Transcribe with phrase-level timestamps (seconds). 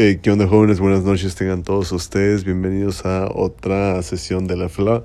[0.00, 0.78] Eh, ¿Qué onda jóvenes?
[0.78, 2.44] Buenas noches tengan todos ustedes.
[2.44, 5.02] Bienvenidos a otra sesión de la FLA.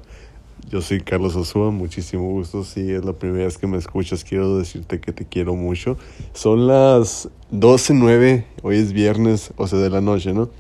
[0.70, 2.64] Yo soy Carlos Osúa, muchísimo gusto.
[2.64, 5.98] Si es la primera vez que me escuchas, quiero decirte que te quiero mucho.
[6.34, 10.52] Son las 12.09, hoy es viernes, o sea, de la noche, ¿no?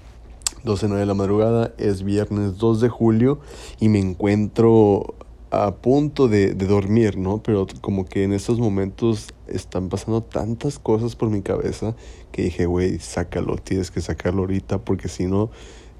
[0.65, 3.39] 12.09 de la madrugada, es viernes 2 de julio
[3.79, 5.13] y me encuentro
[5.53, 7.43] a punto de, de, dormir, ¿no?
[7.43, 11.95] Pero como que en estos momentos están pasando tantas cosas por mi cabeza
[12.31, 15.51] que dije, güey, sácalo, tienes que sacarlo ahorita porque si no,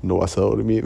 [0.01, 0.85] no vas a dormir.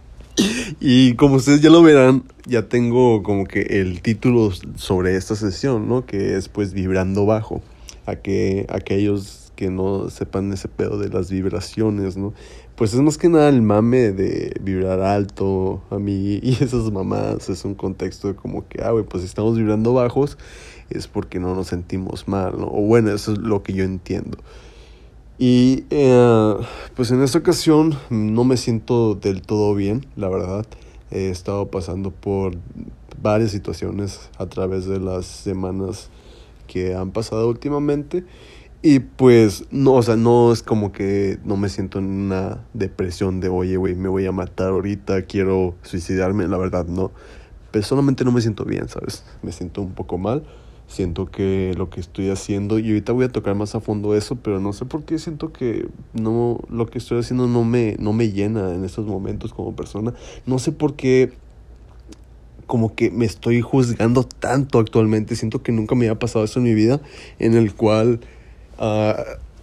[0.80, 5.86] y como ustedes ya lo verán, ya tengo como que el título sobre esta sesión,
[5.86, 6.06] ¿no?
[6.06, 7.60] Que es pues vibrando bajo.
[8.06, 12.32] A que aquellos que no sepan ese pedo de las vibraciones, ¿no?
[12.76, 17.48] Pues es más que nada el mame de vibrar alto a mí y esas mamás.
[17.48, 20.38] Es un contexto de como que, ah, güey, pues si estamos vibrando bajos
[20.90, 22.66] es porque no nos sentimos mal, ¿no?
[22.66, 24.38] O bueno, eso es lo que yo entiendo.
[25.38, 26.56] Y eh,
[26.94, 30.66] pues en esta ocasión no me siento del todo bien, la verdad.
[31.10, 32.56] He estado pasando por
[33.20, 36.10] varias situaciones a través de las semanas
[36.66, 38.24] que han pasado últimamente.
[38.84, 43.38] Y pues, no, o sea, no es como que no me siento en una depresión
[43.38, 47.12] de, oye, güey, me voy a matar ahorita, quiero suicidarme, la verdad, no.
[47.70, 49.24] Pero solamente no me siento bien, ¿sabes?
[49.42, 50.42] Me siento un poco mal.
[50.88, 54.34] Siento que lo que estoy haciendo, y ahorita voy a tocar más a fondo eso,
[54.36, 58.12] pero no sé por qué siento que no, lo que estoy haciendo no me, no
[58.12, 60.12] me llena en estos momentos como persona.
[60.44, 61.32] No sé por qué
[62.66, 65.36] como que me estoy juzgando tanto actualmente.
[65.36, 67.00] Siento que nunca me había pasado eso en mi vida,
[67.38, 68.20] en el cual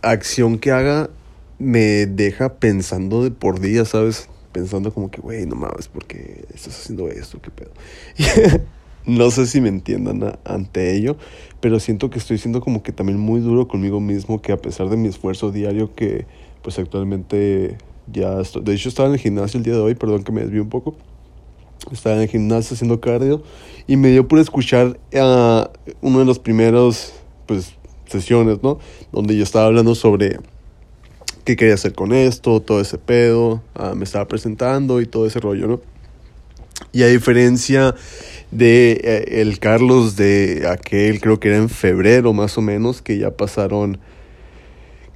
[0.01, 1.09] acción que haga
[1.59, 4.29] me deja pensando de por día, ¿sabes?
[4.51, 7.39] Pensando como que, güey, no mames, ¿por qué estás haciendo esto?
[7.41, 7.71] ¿Qué pedo?
[9.05, 11.17] no sé si me entiendan ante ello,
[11.59, 14.89] pero siento que estoy siendo como que también muy duro conmigo mismo, que a pesar
[14.89, 16.25] de mi esfuerzo diario, que
[16.61, 17.77] pues actualmente
[18.11, 20.41] ya estoy, de hecho estaba en el gimnasio el día de hoy, perdón que me
[20.41, 20.95] desvío un poco,
[21.91, 23.43] estaba en el gimnasio haciendo cardio
[23.87, 25.69] y me dio por escuchar a
[26.01, 27.13] uno de los primeros,
[27.45, 27.73] pues
[28.09, 28.79] sesiones, ¿no?
[29.11, 30.39] Donde yo estaba hablando sobre
[31.45, 35.39] qué quería hacer con esto, todo ese pedo, ah, me estaba presentando y todo ese
[35.39, 35.81] rollo, ¿no?
[36.91, 37.95] Y a diferencia
[38.51, 43.17] de eh, el Carlos de aquel, creo que era en febrero más o menos, que
[43.17, 43.99] ya pasaron,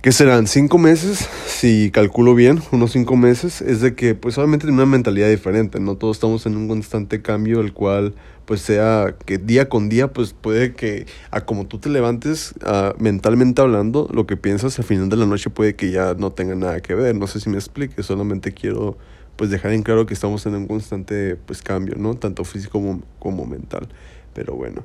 [0.02, 0.48] ¿qué serán?
[0.48, 1.28] ¿Cinco meses?
[1.48, 5.80] Si calculo bien, unos cinco meses, es de que pues obviamente tiene una mentalidad diferente,
[5.80, 5.96] ¿no?
[5.96, 8.14] Todos estamos en un constante cambio, el cual
[8.46, 12.94] pues sea que día con día pues puede que a como tú te levantes uh,
[13.02, 16.56] mentalmente hablando lo que piensas al final de la noche puede que ya no tenga
[16.56, 17.16] nada que ver.
[17.16, 18.98] No sé si me explique solamente quiero
[19.36, 23.02] pues dejar en claro que estamos en un constante pues cambio no tanto físico como,
[23.20, 23.88] como mental.
[24.34, 24.84] Pero bueno.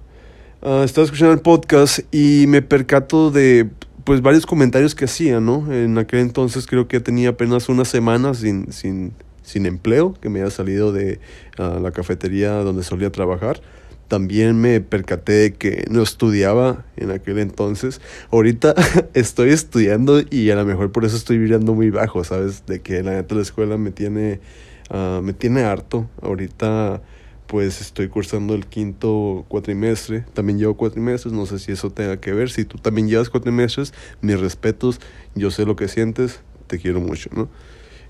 [0.60, 3.70] Uh, estaba escuchando el podcast y me percato de
[4.04, 8.38] pues varios comentarios que hacía no en aquel entonces creo que tenía apenas unas semanas
[8.38, 9.12] sin sin
[9.48, 11.20] sin empleo, que me había salido de
[11.58, 13.62] uh, la cafetería donde solía trabajar.
[14.06, 18.00] También me percaté que no estudiaba en aquel entonces.
[18.30, 18.74] Ahorita
[19.14, 22.66] estoy estudiando y a lo mejor por eso estoy vibrando muy bajo, ¿sabes?
[22.66, 24.40] De que la neta la escuela me tiene,
[24.90, 26.10] uh, me tiene harto.
[26.20, 27.00] Ahorita
[27.46, 30.26] pues estoy cursando el quinto cuatrimestre.
[30.34, 32.50] También llevo cuatrimestres, no sé si eso tenga que ver.
[32.50, 35.00] Si tú también llevas cuatrimestres, mis respetos,
[35.34, 37.48] yo sé lo que sientes, te quiero mucho, ¿no?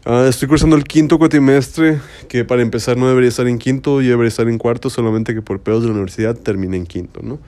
[0.07, 4.11] Uh, estoy cursando el quinto cuatrimestre, que para empezar no debería estar en quinto, yo
[4.11, 7.39] debería estar en cuarto, solamente que por pedos de la universidad terminé en quinto, ¿no?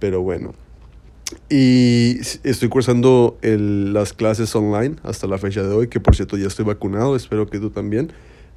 [0.00, 0.52] Pero bueno.
[1.48, 6.36] Y estoy cursando el, las clases online hasta la fecha de hoy, que por cierto
[6.36, 8.12] ya estoy vacunado, espero que tú también.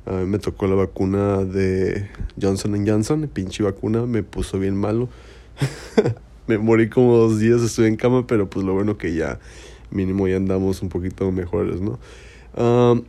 [0.06, 2.10] Uh, me tocó la vacuna de
[2.42, 5.08] Johnson Johnson, pinche vacuna, me puso bien malo.
[6.48, 9.40] me morí como dos días, estuve en cama, pero pues lo bueno que ya
[9.92, 12.00] mínimo ya andamos un poquito mejores, ¿no?
[12.56, 13.04] Uh,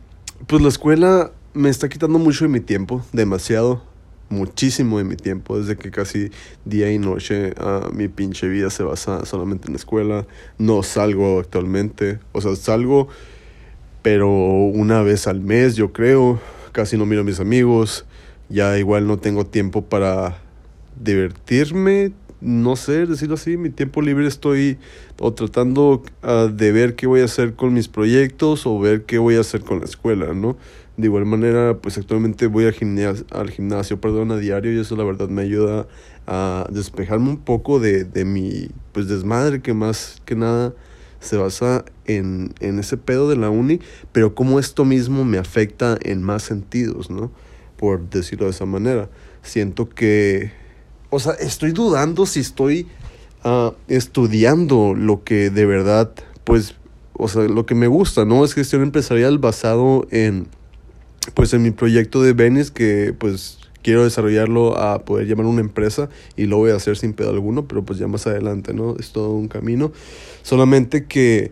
[0.47, 3.81] pues la escuela me está quitando mucho de mi tiempo, demasiado,
[4.29, 6.29] muchísimo de mi tiempo, desde que casi
[6.65, 11.39] día y noche uh, mi pinche vida se basa solamente en la escuela, no salgo
[11.39, 13.07] actualmente, o sea, salgo,
[14.01, 16.39] pero una vez al mes yo creo,
[16.71, 18.05] casi no miro a mis amigos,
[18.49, 20.37] ya igual no tengo tiempo para
[21.01, 22.11] divertirme,
[22.41, 24.77] no sé, decirlo así, mi tiempo libre estoy
[25.19, 29.17] o tratando uh, de ver qué voy a hacer con mis proyectos o ver qué
[29.17, 30.57] voy a hacer con la escuela, ¿no?
[30.97, 34.95] De igual manera, pues actualmente voy al gimnasio, al gimnasio perdón, a diario y eso
[34.95, 35.87] la verdad me ayuda
[36.27, 40.73] a despejarme un poco de, de mi pues desmadre que más que nada
[41.19, 43.79] se basa en, en ese pedo de la uni,
[44.11, 47.31] pero cómo esto mismo me afecta en más sentidos, ¿no?
[47.77, 49.09] Por decirlo de esa manera.
[49.41, 50.51] Siento que
[51.09, 52.87] o sea, estoy dudando si estoy
[53.43, 56.11] uh, estudiando lo que de verdad,
[56.43, 56.75] pues,
[57.13, 58.43] o sea, lo que me gusta, ¿no?
[58.43, 60.47] Es gestión empresarial basado en,
[61.33, 66.09] pues en mi proyecto de Venice, que pues quiero desarrollarlo a poder llamar una empresa
[66.35, 68.95] y lo voy a hacer sin pedo alguno, pero pues ya más adelante, ¿no?
[68.99, 69.91] Es todo un camino.
[70.41, 71.51] Solamente que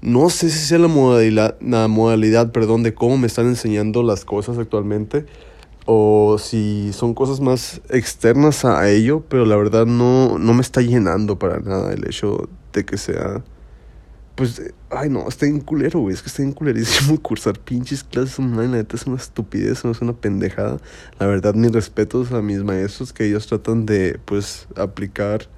[0.00, 4.24] no sé si sea la modalidad, la modalidad, perdón, de cómo me están enseñando las
[4.24, 5.24] cosas actualmente
[5.90, 10.82] o si son cosas más externas a ello, pero la verdad no, no me está
[10.82, 13.42] llenando para nada el hecho de que sea
[14.34, 16.14] pues, ay no, está en culero, güey.
[16.14, 18.68] Es que está en culerísimo cursar pinches clases online.
[18.68, 20.78] La neta es una estupidez, no es una pendejada.
[21.18, 25.48] La verdad, mis respetos a mis maestros que ellos tratan de, pues, aplicar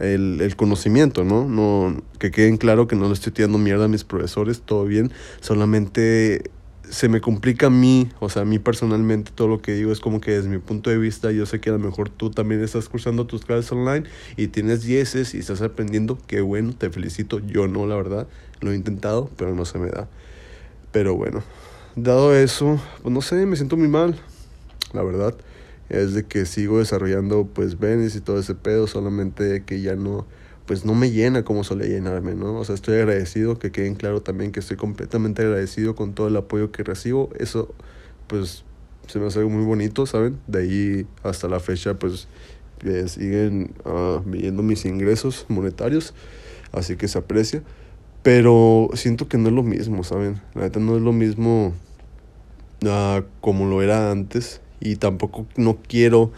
[0.00, 1.44] el, el conocimiento, ¿no?
[1.44, 5.12] No, que queden claro que no le estoy tirando mierda a mis profesores, todo bien.
[5.40, 6.50] Solamente
[6.90, 10.00] se me complica a mí, o sea, a mí personalmente todo lo que digo es
[10.00, 12.62] como que desde mi punto de vista yo sé que a lo mejor tú también
[12.62, 14.06] estás cursando tus clases online
[14.36, 18.26] y tienes dieces y estás aprendiendo, qué bueno, te felicito, yo no, la verdad,
[18.60, 20.08] lo he intentado, pero no se me da.
[20.92, 21.42] Pero bueno,
[21.96, 24.16] dado eso, pues no sé, me siento muy mal,
[24.92, 25.34] la verdad,
[25.88, 30.26] es de que sigo desarrollando pues Venice y todo ese pedo, solamente que ya no
[30.66, 32.58] pues no me llena como suele llenarme, ¿no?
[32.58, 36.36] O sea, estoy agradecido, que queden claro también que estoy completamente agradecido con todo el
[36.36, 37.30] apoyo que recibo.
[37.38, 37.74] Eso,
[38.26, 38.64] pues,
[39.06, 40.38] se me hace muy bonito, ¿saben?
[40.48, 42.26] De ahí hasta la fecha, pues,
[43.06, 46.14] siguen uh, viendo mis ingresos monetarios,
[46.72, 47.62] así que se aprecia.
[48.22, 50.40] Pero siento que no es lo mismo, ¿saben?
[50.54, 51.72] La neta no es lo mismo
[52.82, 56.32] uh, como lo era antes y tampoco no quiero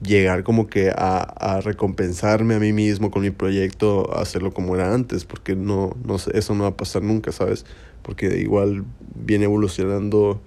[0.00, 4.94] llegar como que a, a, recompensarme a mí mismo con mi proyecto, hacerlo como era
[4.94, 7.64] antes, porque no, no eso no va a pasar nunca, ¿sabes?
[8.02, 8.84] Porque igual
[9.14, 10.40] viene evolucionando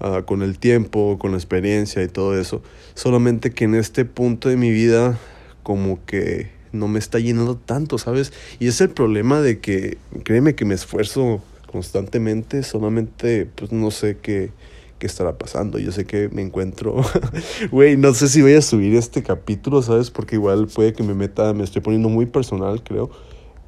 [0.00, 2.62] uh, con el tiempo, con la experiencia y todo eso.
[2.94, 5.18] Solamente que en este punto de mi vida
[5.62, 8.32] como que no me está llenando tanto, ¿sabes?
[8.58, 14.16] Y es el problema de que, créeme que me esfuerzo constantemente, solamente pues no sé
[14.22, 14.50] qué
[14.98, 15.78] qué estará pasando.
[15.78, 16.96] Yo sé que me encuentro,
[17.70, 20.10] güey, no sé si voy a subir este capítulo, ¿sabes?
[20.10, 23.10] Porque igual puede que me meta, me estoy poniendo muy personal, creo.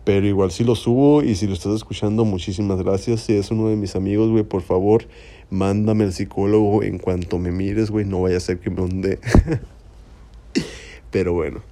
[0.04, 3.20] Pero igual si lo subo y si lo estás escuchando, muchísimas gracias.
[3.20, 5.06] Si es uno de mis amigos, güey, por favor,
[5.50, 9.18] mándame al psicólogo en cuanto me mires, güey, no vaya a ser que me hunde.
[11.10, 11.62] Pero bueno.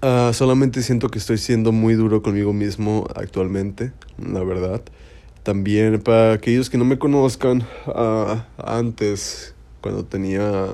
[0.00, 4.82] Uh, solamente siento que estoy siendo muy duro conmigo mismo actualmente, la verdad.
[5.42, 10.68] También para aquellos que no me conozcan, uh, antes, cuando tenía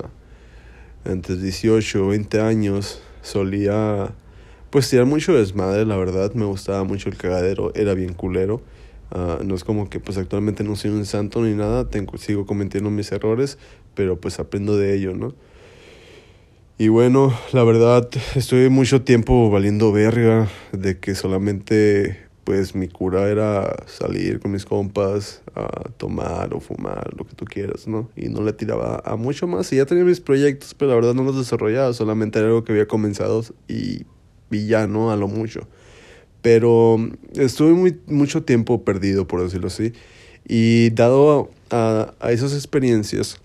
[1.05, 4.13] entre 18 o 20 años, solía
[4.69, 8.61] pues tirar mucho desmadre, la verdad, me gustaba mucho el cagadero, era bien culero.
[9.11, 12.45] Uh, no es como que pues actualmente no soy un santo ni nada, tengo, sigo
[12.45, 13.57] cometiendo mis errores,
[13.95, 15.33] pero pues aprendo de ello, ¿no?
[16.77, 23.29] Y bueno, la verdad, estoy mucho tiempo valiendo verga de que solamente pues mi cura
[23.29, 28.09] era salir con mis compas a tomar o fumar, lo que tú quieras, ¿no?
[28.15, 29.71] Y no le tiraba a mucho más.
[29.71, 32.71] Y ya tenía mis proyectos, pero la verdad no los desarrollaba, solamente era algo que
[32.71, 34.05] había comenzado y,
[34.51, 35.11] y ya, ¿no?
[35.11, 35.67] A lo mucho.
[36.41, 36.97] Pero
[37.33, 39.93] estuve muy, mucho tiempo perdido, por decirlo así.
[40.47, 43.39] Y dado a, a esas experiencias,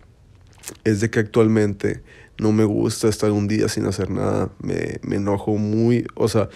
[0.84, 2.02] es de que actualmente
[2.38, 4.50] no me gusta estar un día sin hacer nada.
[4.62, 6.48] Me, me enojo muy, o sea,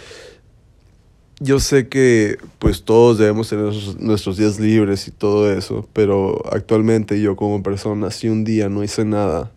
[1.41, 7.21] yo sé que pues todos debemos tener nuestros días libres y todo eso, pero actualmente
[7.21, 9.53] yo como persona, si un día no hice nada,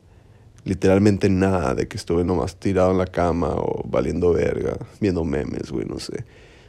[0.64, 5.72] literalmente nada, de que estuve nomás tirado en la cama o valiendo verga, viendo memes,
[5.72, 6.24] güey, no sé.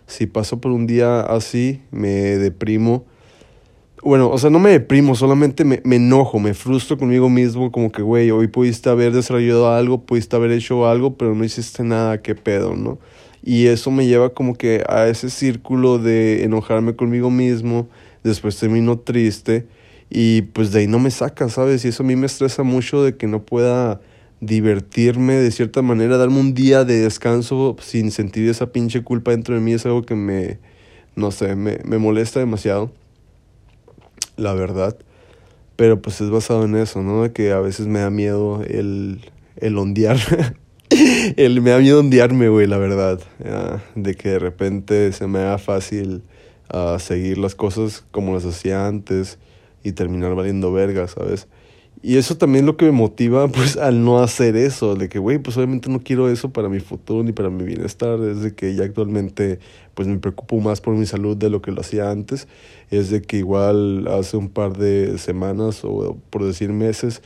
[0.06, 3.04] Si paso por un día así, me deprimo.
[4.02, 7.92] Bueno, o sea, no me deprimo, solamente me, me enojo, me frustro conmigo mismo, como
[7.92, 12.20] que, güey, hoy pudiste haber desarrollado algo, pudiste haber hecho algo, pero no hiciste nada,
[12.20, 12.98] qué pedo, ¿no?
[13.42, 17.88] Y eso me lleva como que a ese círculo de enojarme conmigo mismo,
[18.22, 19.66] después termino triste
[20.08, 21.84] y pues de ahí no me saca, ¿sabes?
[21.84, 24.00] Y eso a mí me estresa mucho de que no pueda
[24.40, 29.54] divertirme de cierta manera, darme un día de descanso sin sentir esa pinche culpa dentro
[29.54, 30.58] de mí es algo que me,
[31.16, 32.92] no sé, me, me molesta demasiado,
[34.36, 34.96] la verdad.
[35.76, 37.22] Pero pues es basado en eso, ¿no?
[37.22, 40.18] De que a veces me da miedo el, el ondear
[41.36, 43.20] el, me da miedo ondearme, güey, la verdad.
[43.94, 46.22] de que de repente se me haga fácil
[46.72, 49.38] uh, seguir las cosas como las hacía antes
[49.82, 51.48] y terminar valiendo verga, ¿sabes?
[52.04, 54.96] Y eso también es lo que me motiva, pues, al no hacer eso.
[54.96, 58.20] De que, güey, pues obviamente no quiero eso para mi futuro ni para mi bienestar.
[58.20, 59.60] Es de que ya actualmente,
[59.94, 62.48] pues, me preocupo más por mi salud de lo que lo hacía antes.
[62.90, 67.22] Es de que igual hace un par de semanas o por decir meses,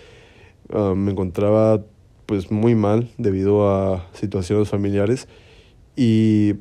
[0.72, 1.82] uh, me encontraba
[2.26, 5.28] pues muy mal debido a situaciones familiares
[5.96, 6.54] y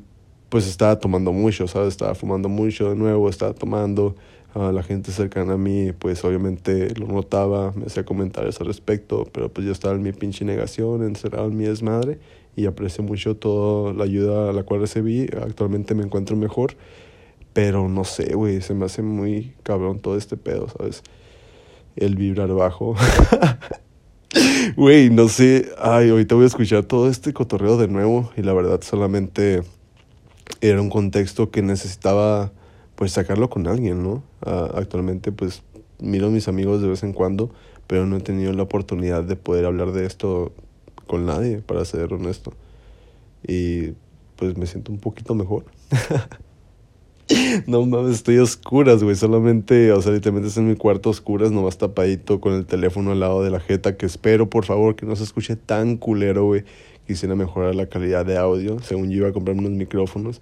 [0.48, 1.88] pues estaba tomando mucho, ¿sabes?
[1.88, 4.14] Estaba fumando mucho de nuevo, estaba tomando.
[4.54, 9.26] a la gente cercana a mí, pues obviamente lo notaba, me hacía comentarios al respecto,
[9.30, 12.18] pero pues yo estaba en mi pinche negación, encerrado en mi desmadre
[12.56, 15.26] y aprecio mucho toda la ayuda a la cual recibí.
[15.42, 16.74] Actualmente me encuentro mejor,
[17.52, 21.02] pero no sé, güey, se me hace muy cabrón todo este pedo, ¿sabes?
[21.96, 22.96] El vibrar bajo.
[24.76, 28.52] Güey, no sé, ay, ahorita voy a escuchar todo este cotorreo de nuevo y la
[28.52, 29.62] verdad solamente
[30.60, 32.52] era un contexto que necesitaba
[32.94, 34.22] pues sacarlo con alguien, ¿no?
[34.44, 35.62] Ah, actualmente pues
[35.98, 37.50] miro a mis amigos de vez en cuando,
[37.86, 40.52] pero no he tenido la oportunidad de poder hablar de esto
[41.06, 42.52] con nadie, para ser honesto.
[43.46, 43.92] Y
[44.36, 45.64] pues me siento un poquito mejor.
[47.66, 49.16] no mames, estoy a oscuras, güey.
[49.16, 53.12] Solamente, o sea, literalmente es en mi cuarto a oscuras, nomás tapadito con el teléfono
[53.12, 56.44] al lado de la jeta, que espero, por favor, que no se escuche tan culero,
[56.44, 56.64] güey.
[57.06, 58.80] Quisiera mejorar la calidad de audio.
[58.80, 60.40] Según yo iba a comprarme unos micrófonos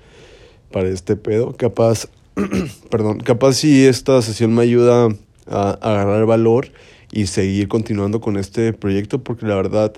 [0.71, 1.55] para este pedo.
[1.57, 2.09] Capaz,
[2.91, 5.09] perdón, capaz si esta sesión me ayuda
[5.47, 6.69] a, agarrar valor
[7.13, 9.93] y seguir continuando con este proyecto, porque la verdad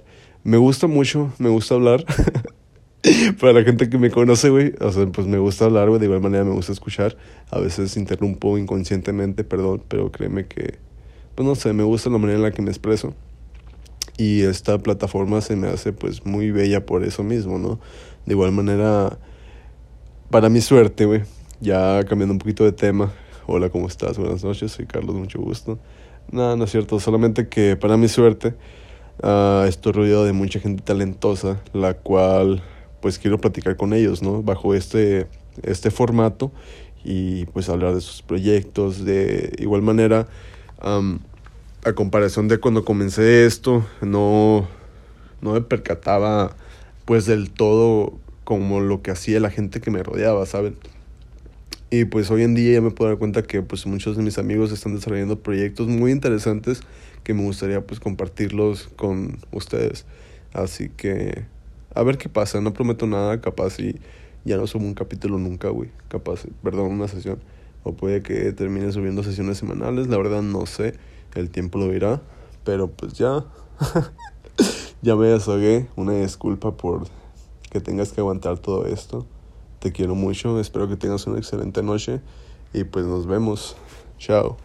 [0.44, 2.04] me gusta mucho, me gusta hablar.
[3.40, 6.06] para la gente que me conoce, güey, o sea, pues me gusta hablar, güey, de
[6.06, 7.16] igual manera me gusta escuchar.
[7.50, 10.78] A veces interrumpo inconscientemente, perdón, pero créeme que,
[11.34, 13.14] pues no sé, me gusta la manera en la que me expreso.
[14.18, 17.78] Y esta plataforma se me hace pues muy bella por eso mismo, ¿no?
[18.24, 19.18] De igual manera,
[20.30, 21.22] para mi suerte, güey,
[21.60, 23.12] ya cambiando un poquito de tema.
[23.46, 24.18] Hola, ¿cómo estás?
[24.18, 25.78] Buenas noches, soy Carlos, mucho gusto.
[26.32, 28.54] No, no es cierto, solamente que para mi suerte
[29.22, 32.62] uh, estoy rodeado de mucha gente talentosa, la cual
[33.00, 34.42] pues quiero platicar con ellos, ¿no?
[34.42, 35.26] Bajo este,
[35.62, 36.52] este formato
[37.04, 40.26] y pues hablar de sus proyectos, de igual manera
[40.80, 44.68] a comparación de cuando comencé esto, no,
[45.40, 46.56] no me percataba
[47.04, 50.76] pues del todo como lo que hacía la gente que me rodeaba, ¿saben?
[51.88, 54.38] Y pues hoy en día ya me puedo dar cuenta que pues muchos de mis
[54.38, 56.80] amigos están desarrollando proyectos muy interesantes
[57.22, 60.04] que me gustaría pues compartirlos con ustedes.
[60.52, 61.44] Así que
[61.96, 64.00] a ver qué pasa, no prometo nada, capaz y
[64.44, 65.90] ya no subo un capítulo nunca, güey.
[66.08, 67.40] Capaz, perdón, una sesión.
[67.82, 70.94] O puede que termine subiendo sesiones semanales, la verdad no sé
[71.40, 72.22] el tiempo lo dirá,
[72.64, 73.44] pero pues ya,
[75.02, 77.06] ya me desahogué, una disculpa por
[77.70, 79.26] que tengas que aguantar todo esto,
[79.78, 82.20] te quiero mucho, espero que tengas una excelente noche
[82.72, 83.76] y pues nos vemos,
[84.18, 84.56] chao.